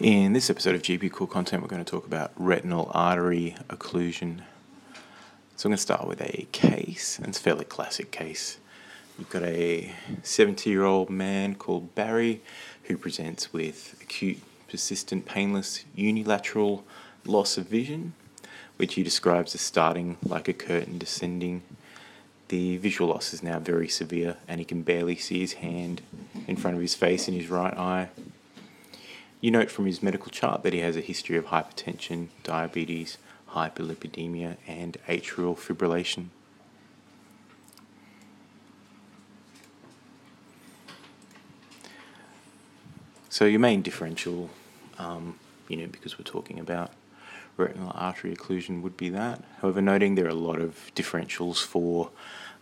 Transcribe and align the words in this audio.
In 0.00 0.32
this 0.32 0.50
episode 0.50 0.74
of 0.74 0.82
GP 0.82 1.12
Core 1.12 1.28
Content, 1.28 1.62
we're 1.62 1.68
going 1.68 1.84
to 1.84 1.88
talk 1.88 2.04
about 2.04 2.32
retinal 2.34 2.90
artery 2.92 3.54
occlusion. 3.68 4.40
So 5.54 5.68
I'm 5.68 5.70
going 5.70 5.76
to 5.76 5.82
start 5.82 6.08
with 6.08 6.20
a 6.20 6.48
case, 6.50 7.16
and 7.18 7.28
it's 7.28 7.38
a 7.38 7.42
fairly 7.42 7.64
classic 7.64 8.10
case. 8.10 8.58
You've 9.16 9.30
got 9.30 9.44
a 9.44 9.92
70 10.24 10.68
year 10.68 10.82
old 10.82 11.10
man 11.10 11.54
called 11.54 11.94
Barry 11.94 12.42
who 12.84 12.98
presents 12.98 13.52
with 13.52 13.96
acute, 14.02 14.38
persistent, 14.68 15.26
painless 15.26 15.84
unilateral 15.94 16.84
loss 17.24 17.56
of 17.56 17.66
vision, 17.66 18.14
which 18.78 18.94
he 18.94 19.04
describes 19.04 19.54
as 19.54 19.60
starting 19.60 20.16
like 20.24 20.48
a 20.48 20.52
curtain 20.52 20.98
descending. 20.98 21.62
The 22.48 22.78
visual 22.78 23.10
loss 23.10 23.32
is 23.32 23.44
now 23.44 23.60
very 23.60 23.88
severe, 23.88 24.38
and 24.48 24.58
he 24.58 24.64
can 24.64 24.82
barely 24.82 25.14
see 25.14 25.38
his 25.38 25.52
hand 25.54 26.02
in 26.48 26.56
front 26.56 26.74
of 26.74 26.82
his 26.82 26.96
face 26.96 27.28
in 27.28 27.34
his 27.34 27.48
right 27.48 27.78
eye. 27.78 28.08
You 29.44 29.50
note 29.50 29.70
from 29.70 29.84
his 29.84 30.02
medical 30.02 30.30
chart 30.30 30.62
that 30.62 30.72
he 30.72 30.78
has 30.78 30.96
a 30.96 31.02
history 31.02 31.36
of 31.36 31.48
hypertension, 31.48 32.28
diabetes, 32.44 33.18
hyperlipidemia, 33.50 34.56
and 34.66 34.96
atrial 35.06 35.54
fibrillation. 35.54 36.28
So 43.28 43.44
your 43.44 43.60
main 43.60 43.82
differential, 43.82 44.48
um, 44.98 45.38
you 45.68 45.76
know, 45.76 45.88
because 45.88 46.18
we're 46.18 46.24
talking 46.24 46.58
about 46.58 46.92
retinal 47.58 47.92
artery 47.94 48.34
occlusion, 48.34 48.80
would 48.80 48.96
be 48.96 49.10
that. 49.10 49.44
However, 49.60 49.82
noting 49.82 50.14
there 50.14 50.24
are 50.24 50.28
a 50.28 50.32
lot 50.32 50.58
of 50.58 50.90
differentials 50.96 51.62
for 51.62 52.08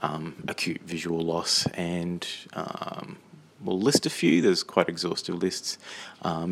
um, 0.00 0.44
acute 0.46 0.82
visual 0.82 1.18
loss 1.18 1.66
and 1.74 2.24
um, 2.52 3.16
we'll 3.62 3.80
list 3.80 4.06
a 4.06 4.10
few. 4.10 4.40
There's 4.42 4.62
quite 4.62 4.88
exhaustive 4.88 5.36
lists. 5.36 5.78
Uh, 6.22 6.46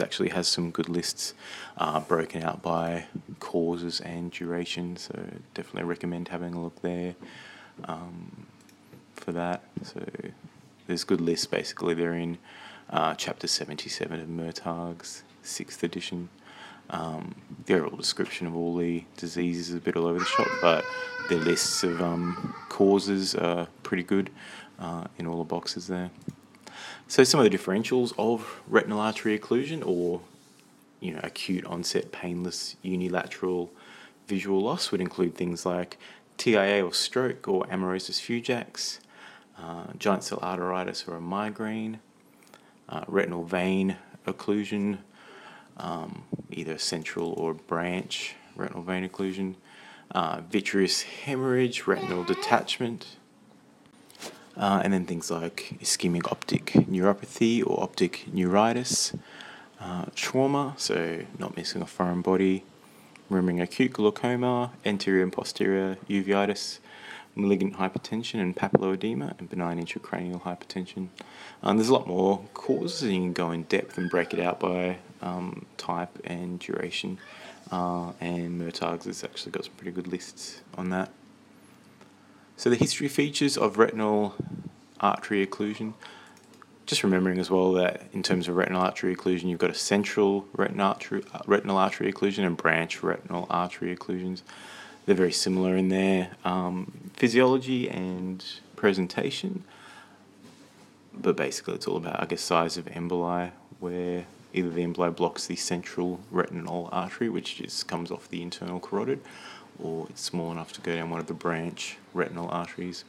actually 0.00 0.28
has 0.30 0.48
some 0.48 0.70
good 0.70 0.88
lists 0.88 1.34
uh, 1.78 2.00
broken 2.00 2.42
out 2.42 2.62
by 2.62 3.06
causes 3.40 4.00
and 4.00 4.30
duration, 4.30 4.96
so 4.96 5.14
definitely 5.54 5.84
recommend 5.84 6.28
having 6.28 6.54
a 6.54 6.62
look 6.62 6.80
there 6.82 7.14
um, 7.84 8.46
for 9.14 9.32
that. 9.32 9.62
So 9.82 10.04
there's 10.86 11.04
good 11.04 11.20
lists 11.20 11.46
basically. 11.46 11.94
They're 11.94 12.14
in 12.14 12.38
uh, 12.90 13.14
chapter 13.14 13.46
77 13.46 14.20
of 14.20 14.28
Murtagh's 14.28 15.22
sixth 15.42 15.82
edition. 15.82 16.28
Um, 16.90 17.34
the 17.66 17.74
overall 17.74 17.96
description 17.96 18.46
of 18.46 18.54
all 18.54 18.76
the 18.76 19.04
diseases 19.16 19.70
is 19.70 19.74
a 19.76 19.80
bit 19.80 19.96
all 19.96 20.06
over 20.06 20.18
the 20.18 20.24
shop, 20.24 20.48
but 20.60 20.84
the 21.28 21.36
lists 21.36 21.84
of 21.84 22.02
um, 22.02 22.54
causes 22.68 23.34
are 23.34 23.66
pretty 23.82 24.02
good 24.02 24.30
uh, 24.78 25.04
in 25.18 25.26
all 25.26 25.38
the 25.38 25.44
boxes 25.44 25.86
there. 25.86 26.10
So 27.12 27.24
some 27.24 27.40
of 27.40 27.50
the 27.50 27.54
differentials 27.54 28.14
of 28.16 28.62
retinal 28.66 28.98
artery 28.98 29.38
occlusion 29.38 29.86
or 29.86 30.22
you 30.98 31.12
know 31.12 31.20
acute 31.22 31.62
onset 31.66 32.10
painless 32.10 32.76
unilateral 32.80 33.70
visual 34.26 34.62
loss 34.62 34.90
would 34.90 35.02
include 35.02 35.34
things 35.34 35.66
like 35.66 35.98
TIA 36.38 36.82
or 36.82 36.94
stroke 36.94 37.46
or 37.46 37.66
amaurosis 37.66 38.18
fugax, 38.18 38.98
uh, 39.58 39.88
giant 39.98 40.24
cell 40.24 40.38
arteritis 40.38 41.06
or 41.06 41.16
a 41.16 41.20
migraine, 41.20 41.98
uh, 42.88 43.04
retinal 43.06 43.44
vein 43.44 43.98
occlusion, 44.26 44.96
um, 45.76 46.22
either 46.50 46.78
central 46.78 47.34
or 47.34 47.52
branch 47.52 48.36
retinal 48.56 48.82
vein 48.82 49.06
occlusion, 49.06 49.56
uh, 50.12 50.40
vitreous 50.48 51.02
hemorrhage, 51.02 51.86
retinal 51.86 52.24
detachment, 52.24 53.16
uh, 54.56 54.80
and 54.84 54.92
then 54.92 55.06
things 55.06 55.30
like 55.30 55.76
ischemic 55.80 56.30
optic 56.30 56.72
neuropathy 56.72 57.66
or 57.66 57.82
optic 57.82 58.32
neuritis, 58.32 59.14
uh, 59.80 60.06
trauma, 60.14 60.74
so 60.76 61.22
not 61.38 61.56
missing 61.56 61.82
a 61.82 61.86
foreign 61.86 62.22
body, 62.22 62.64
remembering 63.28 63.60
acute 63.60 63.92
glaucoma, 63.92 64.72
anterior 64.84 65.22
and 65.22 65.32
posterior 65.32 65.96
uveitis, 66.08 66.78
malignant 67.34 67.76
hypertension 67.76 68.40
and 68.40 68.54
papilloedema, 68.54 69.38
and 69.38 69.48
benign 69.48 69.82
intracranial 69.82 70.42
hypertension. 70.42 71.08
Um, 71.62 71.76
there's 71.76 71.88
a 71.88 71.92
lot 71.92 72.06
more 72.06 72.44
causes, 72.54 73.02
and 73.02 73.12
you 73.12 73.20
can 73.20 73.32
go 73.32 73.50
in 73.50 73.62
depth 73.64 73.96
and 73.96 74.10
break 74.10 74.34
it 74.34 74.40
out 74.40 74.60
by 74.60 74.98
um, 75.22 75.66
type 75.78 76.18
and 76.24 76.58
duration. 76.58 77.18
Uh, 77.70 78.12
and 78.20 78.60
Murtagh's 78.60 79.06
has 79.06 79.24
actually 79.24 79.52
got 79.52 79.64
some 79.64 79.74
pretty 79.74 79.92
good 79.92 80.08
lists 80.08 80.60
on 80.76 80.90
that. 80.90 81.10
So 82.56 82.70
the 82.70 82.76
history 82.76 83.08
features 83.08 83.56
of 83.56 83.78
retinal 83.78 84.34
artery 85.00 85.44
occlusion. 85.44 85.94
Just 86.86 87.02
remembering 87.02 87.38
as 87.38 87.50
well 87.50 87.72
that 87.72 88.02
in 88.12 88.22
terms 88.22 88.48
of 88.48 88.56
retinal 88.56 88.82
artery 88.82 89.14
occlusion, 89.16 89.44
you've 89.44 89.58
got 89.58 89.70
a 89.70 89.74
central 89.74 90.46
retinal 90.52 90.86
artery, 90.86 91.24
uh, 91.32 91.40
retinal 91.46 91.76
artery 91.76 92.12
occlusion 92.12 92.44
and 92.44 92.56
branch 92.56 93.02
retinal 93.02 93.46
artery 93.50 93.96
occlusions. 93.96 94.42
They're 95.06 95.14
very 95.14 95.32
similar 95.32 95.76
in 95.76 95.88
their 95.88 96.30
um, 96.44 97.10
physiology 97.14 97.88
and 97.88 98.44
presentation, 98.76 99.64
but 101.12 101.36
basically 101.36 101.74
it's 101.74 101.86
all 101.86 101.96
about, 101.96 102.22
I 102.22 102.26
guess, 102.26 102.40
size 102.40 102.76
of 102.76 102.84
emboli, 102.86 103.50
where 103.80 104.26
either 104.52 104.70
the 104.70 104.84
emboli 104.84 105.14
blocks 105.14 105.46
the 105.46 105.56
central 105.56 106.20
retinal 106.30 106.88
artery, 106.92 107.28
which 107.28 107.56
just 107.56 107.88
comes 107.88 108.10
off 108.10 108.28
the 108.28 108.42
internal 108.42 108.78
carotid, 108.78 109.20
or 109.82 110.06
it's 110.08 110.22
small 110.22 110.52
enough 110.52 110.72
to 110.72 110.80
go 110.80 110.94
down 110.94 111.10
one 111.10 111.20
of 111.20 111.26
the 111.26 111.34
branch 111.34 111.98
retinal 112.14 112.48
arteries. 112.48 113.04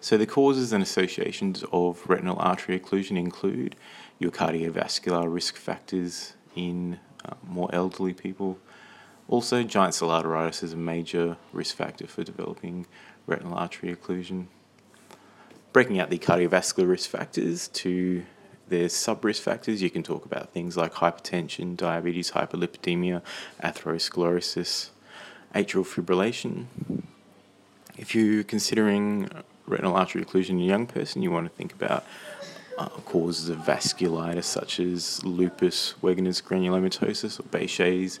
So, 0.00 0.16
the 0.16 0.26
causes 0.26 0.72
and 0.72 0.82
associations 0.82 1.62
of 1.72 2.02
retinal 2.08 2.38
artery 2.38 2.78
occlusion 2.80 3.18
include 3.18 3.76
your 4.18 4.30
cardiovascular 4.30 5.32
risk 5.32 5.56
factors 5.56 6.32
in 6.56 6.98
uh, 7.24 7.34
more 7.46 7.68
elderly 7.74 8.14
people. 8.14 8.58
Also, 9.28 9.62
giant 9.62 9.94
cell 9.94 10.08
arteritis 10.08 10.62
is 10.62 10.72
a 10.72 10.76
major 10.76 11.36
risk 11.52 11.76
factor 11.76 12.06
for 12.06 12.24
developing 12.24 12.86
retinal 13.26 13.54
artery 13.54 13.94
occlusion. 13.94 14.46
Breaking 15.72 16.00
out 16.00 16.08
the 16.08 16.18
cardiovascular 16.18 16.88
risk 16.88 17.10
factors 17.10 17.68
to 17.68 18.24
there's 18.70 18.94
sub 18.94 19.24
risk 19.24 19.42
factors. 19.42 19.82
You 19.82 19.90
can 19.90 20.02
talk 20.02 20.24
about 20.24 20.50
things 20.50 20.76
like 20.76 20.94
hypertension, 20.94 21.76
diabetes, 21.76 22.30
hyperlipidemia, 22.30 23.20
atherosclerosis, 23.62 24.90
atrial 25.54 25.84
fibrillation. 25.84 26.66
If 27.98 28.14
you're 28.14 28.44
considering 28.44 29.28
retinal 29.66 29.94
artery 29.94 30.24
occlusion 30.24 30.50
in 30.50 30.60
a 30.60 30.64
young 30.64 30.86
person, 30.86 31.20
you 31.20 31.30
want 31.30 31.46
to 31.46 31.54
think 31.54 31.72
about 31.72 32.04
uh, 32.78 32.88
causes 33.04 33.50
of 33.50 33.58
vasculitis 33.58 34.44
such 34.44 34.80
as 34.80 35.22
lupus, 35.24 35.94
Wegener's 36.00 36.40
granulomatosis, 36.40 37.38
or 37.38 37.42
Behçet's 37.42 38.20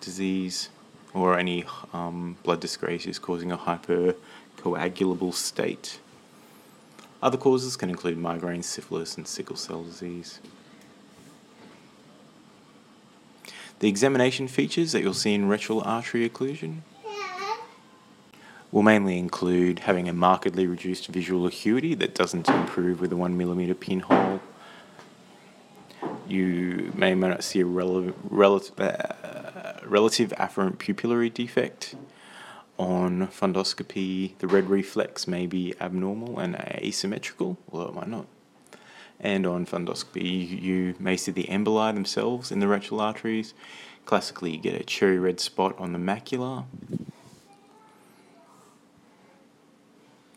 disease, 0.00 0.70
or 1.14 1.38
any 1.38 1.64
um, 1.92 2.36
blood 2.42 2.60
dyscrasias 2.60 3.20
causing 3.20 3.52
a 3.52 3.58
hypercoagulable 3.58 5.34
state. 5.34 6.00
Other 7.22 7.36
causes 7.36 7.76
can 7.76 7.90
include 7.90 8.16
migraine, 8.16 8.62
syphilis, 8.62 9.16
and 9.16 9.26
sickle 9.28 9.56
cell 9.56 9.82
disease. 9.82 10.40
The 13.80 13.88
examination 13.88 14.48
features 14.48 14.92
that 14.92 15.02
you'll 15.02 15.14
see 15.14 15.34
in 15.34 15.48
retinal 15.48 15.82
artery 15.82 16.28
occlusion 16.28 16.80
will 18.72 18.82
mainly 18.82 19.18
include 19.18 19.80
having 19.80 20.08
a 20.08 20.12
markedly 20.12 20.66
reduced 20.66 21.08
visual 21.08 21.46
acuity 21.46 21.94
that 21.94 22.14
doesn't 22.14 22.48
improve 22.48 23.00
with 23.00 23.12
a 23.12 23.16
1mm 23.16 23.80
pinhole. 23.80 24.40
You 26.28 26.92
may 26.94 27.12
or 27.12 27.16
may 27.16 27.28
not 27.28 27.42
see 27.42 27.60
a 27.60 27.66
rel- 27.66 28.14
rel- 28.28 28.62
uh, 28.78 29.72
relative 29.84 30.30
afferent 30.38 30.76
pupillary 30.76 31.32
defect 31.32 31.96
on 32.80 33.28
fundoscopy, 33.28 34.38
the 34.38 34.46
red 34.46 34.70
reflex 34.70 35.28
may 35.28 35.46
be 35.46 35.74
abnormal 35.78 36.38
and 36.38 36.56
asymmetrical, 36.56 37.58
although 37.70 37.88
it 37.88 37.94
might 37.94 38.08
not. 38.08 38.26
And 39.20 39.46
on 39.46 39.66
fundoscopy, 39.66 40.62
you 40.62 40.94
may 40.98 41.18
see 41.18 41.30
the 41.30 41.44
emboli 41.44 41.92
themselves 41.92 42.50
in 42.50 42.60
the 42.60 42.66
retinal 42.66 43.02
arteries. 43.02 43.52
Classically, 44.06 44.52
you 44.52 44.58
get 44.58 44.80
a 44.80 44.84
cherry 44.84 45.18
red 45.18 45.40
spot 45.40 45.78
on 45.78 45.92
the 45.92 45.98
macula. 45.98 46.64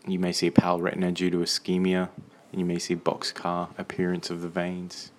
You 0.06 0.20
may 0.20 0.34
see 0.34 0.48
a 0.48 0.52
pale 0.52 0.82
retina 0.82 1.14
due 1.14 1.30
to 1.30 1.38
ischemia, 1.38 2.10
and 2.52 2.60
you 2.60 2.66
may 2.66 2.78
see 2.78 2.94
boxcar 2.94 3.70
appearance 3.78 4.30
of 4.30 4.42
the 4.42 4.50
veins. 4.50 5.12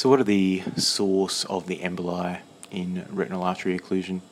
So, 0.00 0.08
what 0.08 0.18
are 0.18 0.24
the 0.24 0.62
source 0.78 1.44
of 1.44 1.66
the 1.66 1.76
emboli 1.80 2.38
in 2.70 3.04
retinal 3.10 3.42
artery 3.42 3.78
occlusion? 3.78 4.22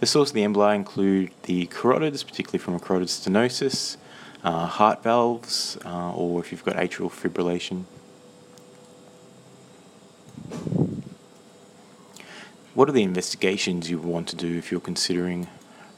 The 0.00 0.04
source 0.04 0.28
of 0.28 0.34
the 0.34 0.42
emboli 0.42 0.74
include 0.76 1.30
the 1.44 1.68
carotids, 1.68 2.22
particularly 2.22 2.58
from 2.58 2.74
a 2.74 2.80
carotid 2.80 3.08
stenosis, 3.08 3.96
uh, 4.44 4.66
heart 4.66 5.02
valves, 5.02 5.78
uh, 5.86 6.12
or 6.12 6.38
if 6.38 6.52
you've 6.52 6.66
got 6.66 6.76
atrial 6.76 7.10
fibrillation. 7.10 7.84
What 12.74 12.90
are 12.90 12.92
the 12.92 13.02
investigations 13.02 13.88
you 13.88 13.98
want 13.98 14.28
to 14.28 14.36
do 14.36 14.54
if 14.54 14.70
you're 14.70 14.82
considering 14.82 15.48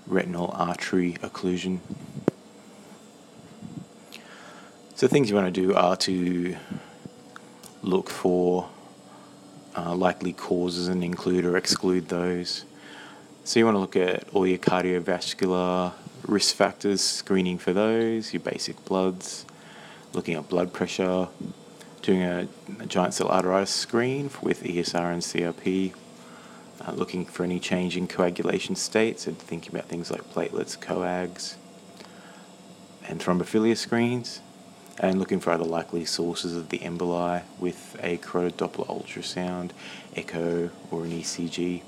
retinal 0.06 0.54
artery 0.54 1.14
occlusion? 1.14 1.80
So 4.94 5.08
things 5.08 5.28
you 5.28 5.34
want 5.34 5.52
to 5.52 5.60
do 5.60 5.74
are 5.74 5.96
to 5.96 6.54
look 7.82 8.10
for 8.10 8.68
uh, 9.76 9.94
likely 9.94 10.32
causes 10.32 10.88
and 10.88 11.02
include 11.02 11.44
or 11.44 11.56
exclude 11.56 12.08
those. 12.08 12.64
So 13.44 13.58
you 13.58 13.64
want 13.64 13.76
to 13.76 13.80
look 13.80 13.96
at 13.96 14.28
all 14.32 14.46
your 14.46 14.58
cardiovascular 14.58 15.92
risk 16.26 16.54
factors, 16.54 17.00
screening 17.00 17.58
for 17.58 17.72
those, 17.72 18.32
your 18.32 18.40
basic 18.40 18.84
bloods, 18.84 19.46
looking 20.12 20.34
at 20.34 20.48
blood 20.48 20.72
pressure, 20.72 21.28
doing 22.02 22.22
a, 22.22 22.48
a 22.80 22.86
giant 22.86 23.14
cell 23.14 23.28
arteritis 23.28 23.68
screen 23.68 24.30
with 24.42 24.62
ESR 24.62 25.12
and 25.12 25.22
CRP, 25.22 25.94
uh, 26.86 26.92
looking 26.92 27.24
for 27.24 27.44
any 27.44 27.58
change 27.58 27.96
in 27.96 28.06
coagulation 28.06 28.74
states 28.74 29.26
and 29.26 29.38
thinking 29.38 29.74
about 29.74 29.88
things 29.88 30.10
like 30.10 30.22
platelets, 30.32 30.80
coags, 30.80 31.56
and 33.08 33.20
thrombophilia 33.20 33.76
screens, 33.76 34.40
and 35.00 35.18
looking 35.18 35.40
for 35.40 35.50
other 35.50 35.64
likely 35.64 36.04
sources 36.04 36.54
of 36.54 36.68
the 36.68 36.78
emboli 36.80 37.42
with 37.58 37.96
a 38.02 38.18
carotid 38.18 38.58
Doppler 38.58 38.86
ultrasound, 38.86 39.70
echo, 40.14 40.70
or 40.90 41.04
an 41.04 41.10
ECG. 41.10 41.82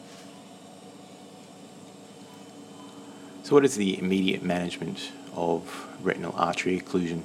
So, 3.43 3.55
what 3.55 3.67
is 3.67 3.77
the 3.77 3.99
immediate 3.99 4.43
management 4.43 5.13
of 5.35 5.89
retinal 6.01 6.35
artery 6.37 6.81
occlusion? 6.81 7.23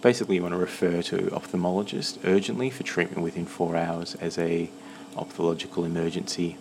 Basically, 0.00 0.36
you 0.36 0.42
want 0.42 0.54
to 0.54 0.58
refer 0.58 1.02
to 1.02 1.16
ophthalmologist 1.32 2.18
urgently 2.24 2.70
for 2.70 2.84
treatment 2.84 3.22
within 3.22 3.44
four 3.44 3.76
hours 3.76 4.14
as 4.14 4.38
a 4.38 4.70
ophthalmological 5.14 5.84
emergency. 5.84 6.56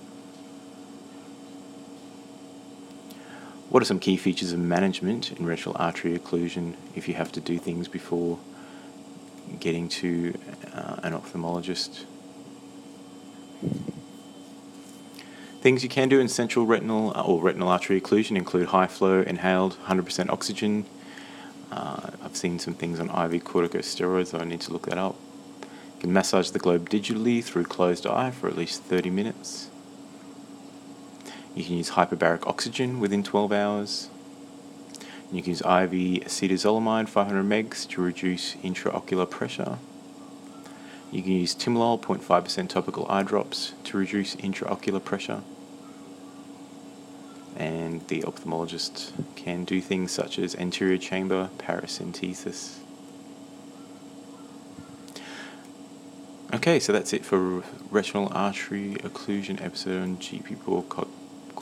What 3.69 3.83
are 3.83 3.85
some 3.85 3.99
key 3.99 4.15
features 4.15 4.53
of 4.53 4.59
management 4.59 5.31
in 5.33 5.45
retinal 5.45 5.75
artery 5.77 6.17
occlusion 6.17 6.75
if 6.95 7.07
you 7.07 7.15
have 7.15 7.31
to 7.33 7.41
do 7.41 7.57
things 7.59 7.87
before 7.87 8.39
getting 9.59 9.89
to 9.89 10.37
uh, 10.73 11.01
an 11.03 11.13
ophthalmologist? 11.13 12.05
Things 15.59 15.83
you 15.83 15.89
can 15.89 16.07
do 16.07 16.19
in 16.19 16.29
central 16.29 16.65
retinal 16.65 17.11
uh, 17.17 17.23
or 17.23 17.41
retinal 17.41 17.67
artery 17.67 17.99
occlusion 17.99 18.37
include 18.37 18.67
high 18.67 18.87
flow, 18.87 19.21
inhaled, 19.21 19.77
100% 19.87 20.29
oxygen, 20.29 20.85
uh, 21.71 22.11
I've 22.23 22.37
seen 22.37 22.59
some 22.59 22.73
things 22.73 22.99
on 22.99 23.07
IV 23.09 23.43
corticosteroids, 23.43 24.27
so 24.27 24.39
I 24.39 24.45
need 24.45 24.61
to 24.61 24.71
look 24.71 24.87
that 24.87 24.97
up. 24.97 25.15
You 25.61 26.01
can 26.01 26.13
massage 26.13 26.51
the 26.51 26.59
globe 26.59 26.89
digitally 26.89 27.43
through 27.43 27.65
closed 27.65 28.07
eye 28.07 28.31
for 28.31 28.47
at 28.47 28.55
least 28.55 28.83
30 28.83 29.09
minutes. 29.09 29.69
You 31.57 31.63
can 31.63 31.77
use 31.77 31.89
hyperbaric 31.89 32.45
oxygen 32.45 32.99
within 32.99 33.23
12 33.23 33.51
hours. 33.51 34.09
You 35.31 35.41
can 35.41 35.53
use 35.53 35.61
IV 35.61 36.21
acetazolamide 36.23 37.09
500 37.09 37.43
megs 37.43 37.89
to 37.89 38.01
reduce 38.01 38.53
intraocular 38.57 39.27
pressure. 39.27 39.79
You 41.11 41.23
can 41.23 41.31
use 41.31 41.55
timolol 41.55 41.99
0.5% 41.99 42.69
topical 42.69 43.07
eye 43.09 43.23
drops 43.23 43.73
to 43.85 43.97
reduce 43.97 44.35
intraocular 44.35 45.03
pressure 45.03 45.41
and 47.55 48.07
the 48.07 48.21
ophthalmologist 48.21 49.11
can 49.35 49.65
do 49.65 49.81
things 49.81 50.11
such 50.11 50.37
as 50.37 50.53
anterior 50.57 50.99
chamber 50.99 51.49
paracentesis. 51.57 52.75
Okay, 56.53 56.79
so 56.79 56.93
that's 56.93 57.13
it 57.13 57.25
for 57.25 57.63
retinal 57.89 58.31
artery 58.31 58.97
occlusion 59.01 59.59
episode 59.59 60.03
on 60.03 60.17
GP 60.17 60.63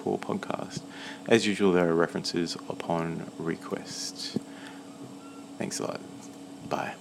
Core 0.06 0.20
podcast. 0.20 0.82
As 1.28 1.48
usual, 1.48 1.72
there 1.72 1.90
are 1.90 1.96
references 1.96 2.54
upon 2.70 3.26
request. 3.40 4.38
Thanks 5.58 5.80
a 5.80 5.88
lot. 5.88 6.02
Bye. 6.70 6.94